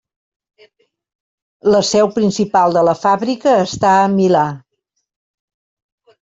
La 1.75 1.81
seu 1.89 2.09
principal 2.15 2.79
de 2.79 2.83
la 2.89 2.95
fàbrica 3.03 3.53
està 3.67 3.93
a 4.01 4.09
Milà. 4.17 4.43